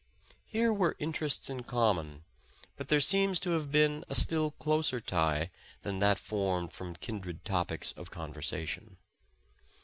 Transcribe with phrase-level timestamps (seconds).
[0.47, 2.23] Here were interests in com mon,
[2.75, 5.51] but there seems to have been a still closer tie
[5.83, 8.97] than that formed from kindred topics of conversation.